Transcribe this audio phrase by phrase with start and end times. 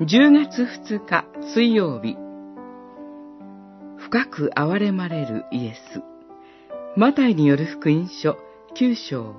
[0.00, 2.16] 10月2日水曜日。
[3.98, 6.02] 深く憐れまれるイエス。
[6.96, 8.38] マタイによる福音書
[8.74, 9.34] 9章。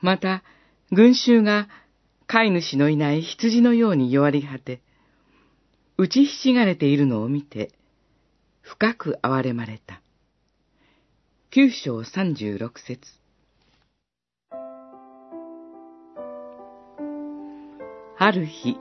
[0.00, 0.42] また
[0.90, 1.68] 群衆が
[2.26, 4.80] 飼い主のいない羊のように弱り果て
[5.98, 7.70] 打ちひしがれているのを見て
[8.62, 10.00] 深く憐れまれた。
[11.52, 13.23] 9章36節。
[18.24, 18.78] ある日、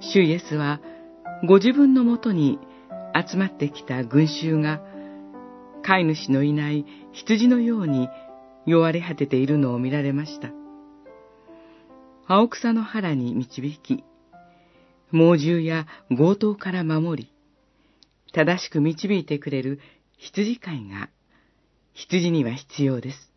[0.00, 0.80] 主イエスは
[1.46, 2.58] ご自分のもとに
[3.14, 4.80] 集まってきた群衆が
[5.82, 8.08] 飼い主のいない羊のように
[8.64, 10.48] 弱り果てているのを見られました。
[12.26, 14.04] 青草の腹に導き、
[15.10, 17.34] 猛獣や強盗から守り、
[18.32, 19.80] 正しく導いてくれる
[20.16, 21.10] 羊飼いが
[21.92, 23.30] 羊には必要です。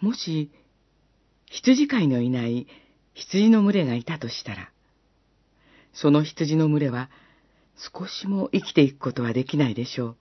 [0.00, 0.50] もし、
[1.46, 2.66] 羊飼いのいない
[3.14, 4.70] 羊の群れがいたとしたら、
[5.92, 7.10] その羊の群れは
[7.76, 10.16] 少しも生きていくことはできないでしょう。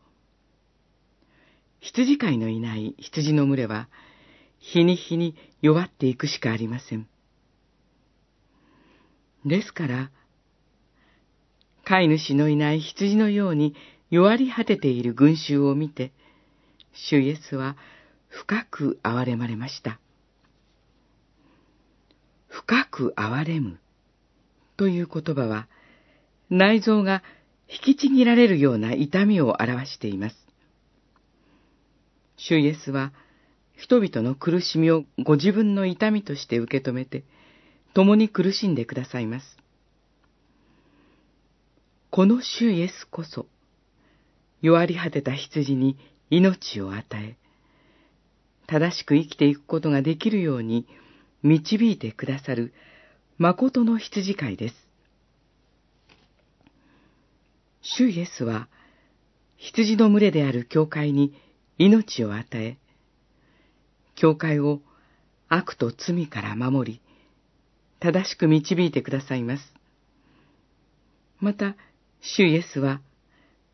[1.81, 3.87] 羊飼いのいない羊の群れは、
[4.59, 7.07] 日に日に弱っていくしかありません。
[9.45, 10.11] ですから、
[11.85, 13.75] 飼い主のいない羊のように
[14.09, 16.11] 弱り果てている群衆を見て、
[16.93, 17.77] 主イエスは
[18.27, 19.99] 深く憐れまれました。
[22.99, 23.79] く憐れむ
[24.75, 25.67] という言葉は、
[26.49, 27.23] 内臓が
[27.69, 30.35] 引きちぎられるような痛みを表しています。
[32.35, 33.13] 主イエスは、
[33.77, 37.23] 人々の苦しみをご自分の痛みとして受け止めて、
[37.93, 39.57] 共に苦しんでくださいます。
[42.09, 43.45] この主イエスこそ、
[44.61, 45.97] 弱り果てた羊に
[46.29, 47.37] 命を与え、
[48.67, 50.85] 正しく生きていくことができるように
[51.43, 52.73] 導いてくださる
[53.37, 54.75] 誠の羊飼いです。
[57.81, 58.67] 主イエスは
[59.57, 61.33] 羊の群れである教会に
[61.77, 62.77] 命を与え、
[64.15, 64.81] 教会を
[65.47, 67.01] 悪と罪から守り、
[67.99, 69.73] 正しく導いてくださいます。
[71.39, 71.75] また、
[72.21, 73.01] 主イエスは、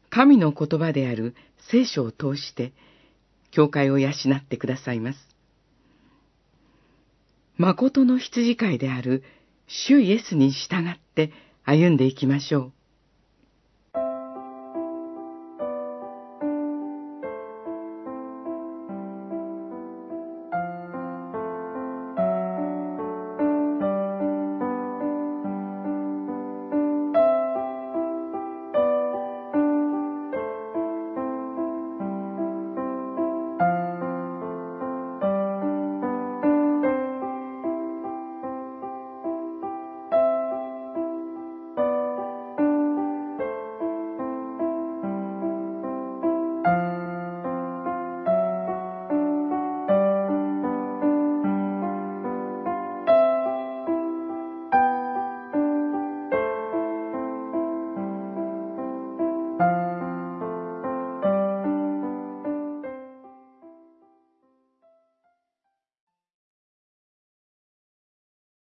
[0.09, 1.35] 神の言葉である
[1.69, 2.73] 聖書を通して、
[3.51, 5.34] 教会を養ってくださいます。
[7.57, 9.23] 誠の羊飼いである
[9.67, 11.31] 主イエスに従って
[11.63, 12.75] 歩んでいきましょう。